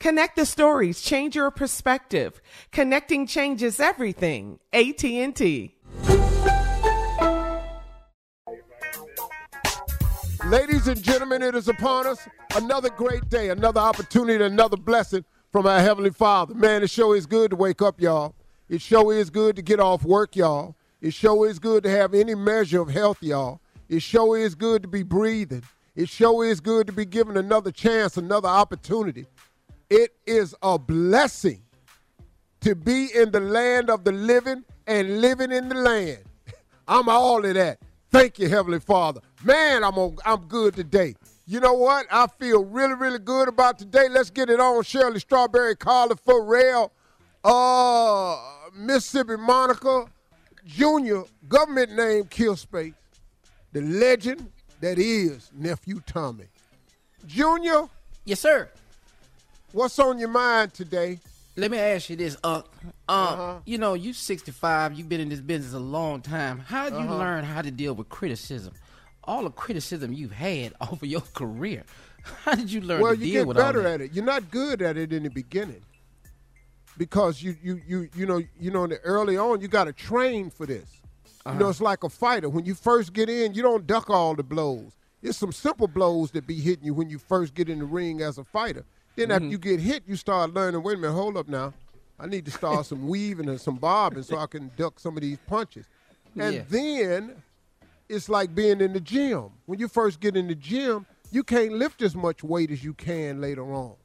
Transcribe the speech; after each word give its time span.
Connect 0.00 0.36
the 0.36 0.46
stories, 0.46 1.00
change 1.00 1.34
your 1.34 1.50
perspective. 1.50 2.40
Connecting 2.70 3.26
changes 3.26 3.80
everything. 3.80 4.60
AT&T. 4.72 5.74
Ladies 10.46 10.86
and 10.86 11.02
gentlemen, 11.02 11.42
it 11.42 11.56
is 11.56 11.66
upon 11.66 12.06
us 12.06 12.28
another 12.54 12.90
great 12.90 13.28
day, 13.28 13.50
another 13.50 13.80
opportunity, 13.80 14.42
another 14.42 14.76
blessing 14.76 15.24
from 15.50 15.66
our 15.66 15.80
Heavenly 15.80 16.10
Father. 16.10 16.54
Man, 16.54 16.84
it 16.84 16.90
sure 16.90 17.16
is 17.16 17.26
good 17.26 17.50
to 17.50 17.56
wake 17.56 17.82
up, 17.82 18.00
y'all. 18.00 18.36
It 18.68 18.80
sure 18.80 19.12
is 19.12 19.30
good 19.30 19.56
to 19.56 19.62
get 19.62 19.80
off 19.80 20.04
work, 20.04 20.36
y'all. 20.36 20.76
It 21.00 21.12
sure 21.12 21.48
is 21.48 21.58
good 21.58 21.82
to 21.82 21.90
have 21.90 22.14
any 22.14 22.36
measure 22.36 22.80
of 22.80 22.90
health, 22.90 23.20
y'all. 23.20 23.60
It 23.88 24.02
sure 24.02 24.38
is 24.38 24.54
good 24.54 24.82
to 24.82 24.88
be 24.88 25.02
breathing. 25.02 25.64
It 25.96 26.08
sure 26.08 26.44
is 26.44 26.60
good 26.60 26.86
to 26.86 26.92
be 26.92 27.04
given 27.04 27.36
another 27.36 27.72
chance, 27.72 28.16
another 28.16 28.48
opportunity. 28.48 29.26
It 29.90 30.14
is 30.26 30.54
a 30.62 30.78
blessing 30.78 31.62
to 32.60 32.74
be 32.74 33.08
in 33.14 33.30
the 33.30 33.40
land 33.40 33.88
of 33.88 34.04
the 34.04 34.12
living 34.12 34.64
and 34.86 35.20
living 35.20 35.50
in 35.50 35.68
the 35.68 35.74
land. 35.76 36.18
I'm 36.88 37.08
all 37.08 37.44
of 37.44 37.54
that. 37.54 37.78
Thank 38.10 38.38
you, 38.38 38.48
Heavenly 38.48 38.80
Father. 38.80 39.20
Man, 39.44 39.84
I'm 39.84 39.96
on, 39.98 40.16
I'm 40.24 40.46
good 40.46 40.74
today. 40.74 41.14
You 41.46 41.60
know 41.60 41.74
what? 41.74 42.06
I 42.10 42.26
feel 42.26 42.64
really, 42.64 42.94
really 42.94 43.18
good 43.18 43.48
about 43.48 43.78
today. 43.78 44.08
Let's 44.10 44.30
get 44.30 44.50
it 44.50 44.60
on. 44.60 44.82
Shirley 44.82 45.20
Strawberry, 45.20 45.76
Carla 45.76 46.16
Ferrell, 46.16 46.92
uh, 47.44 48.36
Mississippi 48.74 49.36
Monica, 49.36 50.06
Junior, 50.66 51.24
government 51.48 51.92
name 51.92 52.24
Kier 52.24 52.56
Spates, 52.58 52.96
the 53.72 53.80
legend 53.80 54.50
that 54.80 54.98
is 54.98 55.50
Nephew 55.54 56.00
Tommy. 56.06 56.44
Junior, 57.26 57.88
Yes, 58.24 58.40
sir. 58.40 58.68
What's 59.72 59.98
on 59.98 60.18
your 60.18 60.28
mind 60.28 60.74
today? 60.74 61.20
Let 61.56 61.70
me 61.70 61.78
ask 61.78 62.08
you 62.10 62.16
this, 62.16 62.36
Unc. 62.44 62.64
Uh, 63.08 63.12
Uh-huh. 63.12 63.58
You 63.64 63.78
know, 63.78 63.94
you 63.94 64.12
65, 64.12 64.94
you've 64.94 65.08
been 65.08 65.20
in 65.20 65.28
this 65.28 65.40
business 65.40 65.74
a 65.74 65.78
long 65.78 66.20
time. 66.20 66.60
How 66.60 66.88
did 66.88 66.98
you 66.98 67.04
Uh-huh. 67.06 67.16
learn 67.18 67.44
how 67.44 67.62
to 67.62 67.70
deal 67.70 67.94
with 67.94 68.08
criticism? 68.08 68.74
All 69.24 69.44
the 69.44 69.50
criticism 69.50 70.12
you've 70.12 70.32
had 70.32 70.72
over 70.92 71.04
your 71.04 71.20
career. 71.34 71.84
How 72.44 72.54
did 72.54 72.70
you 72.70 72.80
learn 72.80 73.00
well, 73.02 73.12
to 73.14 73.18
you 73.18 73.24
deal 73.26 73.40
get 73.42 73.48
with 73.48 73.56
better 73.56 73.78
all 73.78 73.84
that? 73.84 73.94
at 73.94 74.00
it. 74.02 74.12
You're 74.12 74.24
not 74.24 74.50
good 74.50 74.82
at 74.82 74.96
it 74.96 75.12
in 75.12 75.22
the 75.24 75.30
beginning 75.30 75.82
because 76.96 77.42
you 77.42 77.56
you 77.62 77.80
you 77.86 78.08
you 78.14 78.26
know 78.26 78.42
you 78.58 78.70
know 78.70 78.84
in 78.84 78.90
the 78.90 78.98
early 79.00 79.36
on 79.36 79.60
you 79.60 79.68
got 79.68 79.84
to 79.84 79.92
train 79.92 80.50
for 80.50 80.66
this. 80.66 80.88
You 81.46 81.52
Uh-huh. 81.52 81.58
know, 81.60 81.68
it's 81.70 81.80
like 81.80 82.04
a 82.04 82.08
fighter. 82.10 82.48
When 82.50 82.66
you 82.66 82.74
first 82.74 83.12
get 83.14 83.28
in, 83.30 83.54
you 83.54 83.62
don't 83.62 83.86
duck 83.86 84.10
all 84.10 84.34
the 84.34 84.42
blows. 84.42 84.92
It's 85.22 85.38
some 85.38 85.52
simple 85.52 85.88
blows 85.88 86.30
that 86.32 86.46
be 86.46 86.60
hitting 86.60 86.84
you 86.84 86.92
when 86.94 87.08
you 87.08 87.18
first 87.18 87.54
get 87.54 87.68
in 87.70 87.78
the 87.78 87.84
ring 87.86 88.20
as 88.20 88.36
a 88.38 88.44
fighter. 88.44 88.84
Then 89.18 89.32
after 89.32 89.46
Mhm. 89.46 89.50
you 89.50 89.58
get 89.58 89.80
hit, 89.80 90.04
you 90.06 90.14
start 90.16 90.54
learning. 90.54 90.82
Wait 90.82 90.96
a 90.96 91.00
minute, 91.00 91.12
hold 91.12 91.36
up 91.36 91.48
now. 91.48 91.74
I 92.20 92.26
need 92.26 92.44
to 92.44 92.50
start 92.52 92.86
some 92.86 93.08
weaving 93.08 93.48
and 93.48 93.60
some 93.60 93.76
bobbing 93.76 94.22
so 94.22 94.36
I 94.38 94.46
can 94.46 94.70
duck 94.76 95.00
some 95.00 95.16
of 95.16 95.22
these 95.22 95.38
punches. 95.46 95.86
And 96.36 96.54
Yeah. 96.54 96.64
then 96.68 97.42
it's 98.08 98.28
like 98.28 98.54
being 98.54 98.80
in 98.80 98.92
the 98.92 99.00
gym. 99.00 99.50
When 99.66 99.78
you 99.80 99.88
first 99.88 100.20
get 100.20 100.36
in 100.36 100.46
the 100.46 100.54
gym, 100.54 101.04
you 101.32 101.42
can't 101.42 101.72
lift 101.72 102.00
as 102.00 102.14
much 102.14 102.42
weight 102.44 102.70
as 102.70 102.82
you 102.84 102.94
can 102.94 103.40
later 103.40 103.64
on. 103.74 103.96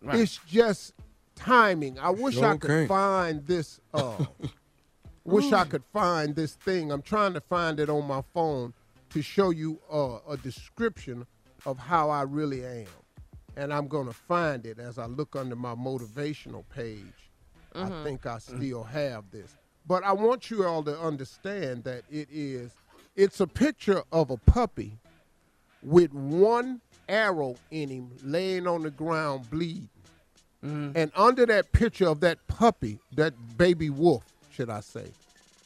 Right. 0.00 0.20
It's 0.20 0.38
just 0.46 0.94
timing. 1.34 1.98
I 1.98 2.10
wish 2.10 2.36
Sure 2.36 2.46
I 2.46 2.56
could 2.56 2.68
can't. 2.70 2.88
find 2.88 3.46
this. 3.46 3.78
Uh, 3.92 4.24
wish 5.24 5.52
I 5.52 5.64
could 5.64 5.84
find 5.92 6.34
this 6.34 6.54
thing. 6.54 6.90
I'm 6.90 7.02
trying 7.02 7.34
to 7.34 7.40
find 7.40 7.78
it 7.78 7.88
on 7.90 8.06
my 8.06 8.22
phone 8.34 8.72
to 9.10 9.20
show 9.22 9.50
you 9.50 9.80
uh, 9.90 10.18
a 10.28 10.36
description 10.38 11.26
of 11.66 11.78
how 11.78 12.10
I 12.10 12.22
really 12.22 12.64
am, 12.64 12.86
and 13.56 13.72
I'm 13.72 13.88
gonna 13.88 14.12
find 14.12 14.66
it 14.66 14.78
as 14.78 14.98
I 14.98 15.06
look 15.06 15.36
under 15.36 15.56
my 15.56 15.74
motivational 15.74 16.64
page. 16.74 17.00
I 17.74 17.84
mm-hmm. 17.84 18.04
think 18.04 18.26
I 18.26 18.36
mm-hmm. 18.36 18.58
still 18.58 18.82
have 18.82 19.24
this, 19.30 19.56
but 19.86 20.04
I 20.04 20.12
want 20.12 20.50
you 20.50 20.64
all 20.66 20.82
to 20.84 20.98
understand 20.98 21.84
that 21.84 22.02
it 22.10 22.28
is. 22.30 22.72
It's 23.16 23.40
a 23.40 23.46
picture 23.46 24.02
of 24.10 24.30
a 24.30 24.36
puppy 24.36 24.98
with 25.82 26.12
one 26.12 26.80
arrow 27.08 27.56
in 27.70 27.88
him 27.88 28.10
laying 28.24 28.66
on 28.66 28.82
the 28.82 28.90
ground 28.90 29.50
bleeding. 29.50 29.88
Mm. 30.64 30.92
And 30.94 31.12
under 31.16 31.44
that 31.46 31.72
picture 31.72 32.08
of 32.08 32.20
that 32.20 32.38
puppy, 32.46 32.98
that 33.16 33.34
baby 33.58 33.90
wolf, 33.90 34.24
should 34.52 34.70
I 34.70 34.80
say, 34.80 35.06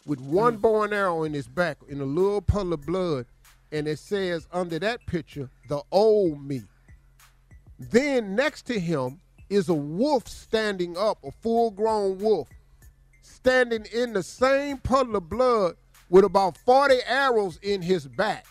with 0.07 0.21
one 0.21 0.57
mm. 0.57 0.61
bow 0.63 0.83
and 0.83 0.95
arrow 0.95 1.25
in 1.25 1.35
his 1.35 1.47
back 1.47 1.77
in 1.89 2.01
a 2.01 2.05
little 2.05 2.41
puddle 2.41 2.73
of 2.73 2.87
blood, 2.87 3.27
and 3.73 3.87
it 3.87 3.99
says 3.99 4.47
under 4.53 4.79
that 4.79 5.05
picture, 5.07 5.51
the 5.69 5.83
old 5.91 6.45
me. 6.47 6.63
Then 7.79 8.35
next 8.35 8.63
to 8.67 8.79
him 8.81 9.21
is 9.49 9.69
a 9.69 9.75
wolf 9.75 10.27
standing 10.29 10.97
up, 10.97 11.19
a 11.25 11.31
full 11.31 11.71
grown 11.71 12.19
wolf, 12.19 12.49
standing 13.23 13.87
in 13.93 14.13
the 14.13 14.23
same 14.23 14.79
puddle 14.79 15.17
of 15.17 15.29
blood 15.29 15.77
with 16.09 16.25
about 16.25 16.57
40 16.59 16.97
arrows 17.07 17.59
in 17.63 17.83
his 17.83 18.07
back. 18.07 18.47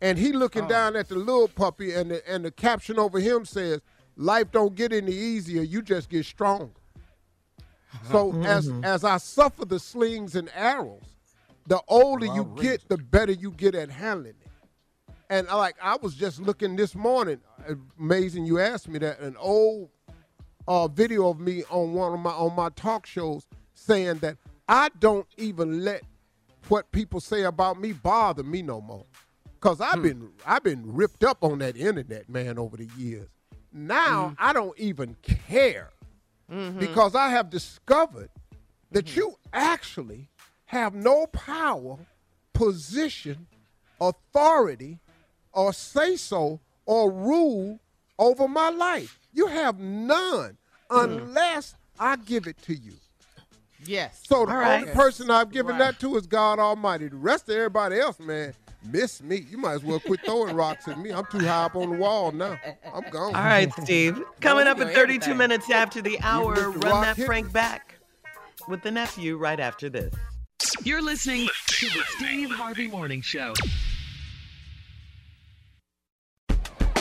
And 0.00 0.18
he 0.18 0.32
looking 0.32 0.68
down 0.68 0.94
at 0.94 1.08
the 1.08 1.16
little 1.16 1.48
puppy, 1.48 1.94
and 1.94 2.10
the, 2.10 2.30
and 2.30 2.44
the 2.44 2.50
caption 2.50 2.98
over 2.98 3.18
him 3.18 3.44
says, 3.44 3.80
Life 4.16 4.50
don't 4.52 4.74
get 4.74 4.92
any 4.92 5.12
easier, 5.12 5.62
you 5.62 5.82
just 5.82 6.08
get 6.08 6.24
stronger. 6.24 6.70
So 8.10 8.34
as 8.42 8.70
as 8.82 9.04
I 9.04 9.16
suffer 9.18 9.64
the 9.64 9.78
slings 9.78 10.36
and 10.36 10.50
arrows, 10.54 11.02
the 11.66 11.80
older 11.88 12.26
you 12.26 12.54
get, 12.60 12.88
the 12.88 12.98
better 12.98 13.32
you 13.32 13.50
get 13.50 13.74
at 13.74 13.90
handling 13.90 14.34
it. 14.40 14.45
And 15.28 15.48
I, 15.48 15.54
like 15.54 15.76
I 15.82 15.96
was 15.96 16.14
just 16.14 16.40
looking 16.40 16.76
this 16.76 16.94
morning. 16.94 17.40
Amazing, 17.98 18.46
you 18.46 18.58
asked 18.58 18.88
me 18.88 18.98
that. 19.00 19.20
An 19.20 19.36
old 19.38 19.90
uh, 20.68 20.88
video 20.88 21.28
of 21.28 21.40
me 21.40 21.64
on 21.70 21.92
one 21.92 22.14
of 22.14 22.20
my 22.20 22.30
on 22.30 22.54
my 22.54 22.68
talk 22.70 23.06
shows 23.06 23.46
saying 23.74 24.18
that 24.18 24.36
I 24.68 24.90
don't 24.98 25.26
even 25.36 25.84
let 25.84 26.02
what 26.68 26.90
people 26.92 27.20
say 27.20 27.44
about 27.44 27.80
me 27.80 27.92
bother 27.92 28.42
me 28.42 28.62
no 28.62 28.80
more. 28.80 29.06
Cause 29.60 29.80
I've 29.80 29.94
hmm. 29.94 30.02
been 30.02 30.28
I've 30.46 30.62
been 30.62 30.82
ripped 30.84 31.24
up 31.24 31.42
on 31.42 31.58
that 31.58 31.76
internet, 31.76 32.28
man, 32.28 32.58
over 32.58 32.76
the 32.76 32.88
years. 32.96 33.28
Now 33.72 34.30
mm 34.30 34.36
I 34.38 34.52
don't 34.52 34.78
even 34.78 35.16
care 35.22 35.90
mm-hmm. 36.50 36.78
because 36.78 37.14
I 37.14 37.30
have 37.30 37.50
discovered 37.50 38.30
that 38.92 39.06
mm-hmm. 39.06 39.20
you 39.20 39.34
actually 39.52 40.28
have 40.66 40.94
no 40.94 41.26
power, 41.28 41.98
position, 42.52 43.46
authority, 44.00 44.98
or 45.56 45.72
say 45.72 46.14
so 46.14 46.60
or 46.84 47.10
rule 47.10 47.80
over 48.18 48.46
my 48.46 48.70
life. 48.70 49.18
You 49.32 49.48
have 49.48 49.80
none 49.80 50.56
mm. 50.88 51.04
unless 51.04 51.74
I 51.98 52.16
give 52.16 52.46
it 52.46 52.60
to 52.62 52.74
you. 52.74 52.92
Yes. 53.84 54.22
So 54.26 54.46
the 54.46 54.52
All 54.52 54.62
only 54.62 54.86
right. 54.86 54.94
person 54.94 55.30
I've 55.30 55.50
given 55.50 55.72
right. 55.72 55.92
that 55.92 56.00
to 56.00 56.16
is 56.16 56.26
God 56.26 56.58
Almighty. 56.58 57.08
The 57.08 57.16
rest 57.16 57.48
of 57.48 57.56
everybody 57.56 57.98
else, 57.98 58.18
man, 58.20 58.52
miss 58.84 59.22
me. 59.22 59.46
You 59.50 59.58
might 59.58 59.74
as 59.74 59.84
well 59.84 60.00
quit 60.00 60.20
throwing 60.24 60.54
rocks 60.56 60.88
at 60.88 60.98
me. 60.98 61.10
I'm 61.10 61.26
too 61.26 61.40
high 61.40 61.64
up 61.64 61.76
on 61.76 61.90
the 61.90 61.98
wall 61.98 62.32
now. 62.32 62.58
I'm 62.92 63.04
gone. 63.10 63.34
All 63.34 63.42
right, 63.42 63.72
Steve. 63.82 64.22
Coming 64.40 64.66
up 64.66 64.78
at 64.80 64.92
32 64.92 65.00
everything. 65.00 65.36
minutes 65.36 65.70
after 65.70 66.02
the 66.02 66.18
hour, 66.20 66.70
run 66.70 67.02
that 67.02 67.16
Frank 67.16 67.52
back 67.52 67.98
with 68.68 68.82
the 68.82 68.90
nephew 68.90 69.36
right 69.36 69.60
after 69.60 69.88
this. 69.88 70.12
You're 70.82 71.02
listening 71.02 71.48
to 71.66 71.86
the 71.86 72.02
Steve 72.16 72.50
Harvey 72.50 72.88
Morning 72.88 73.20
Show. 73.20 73.52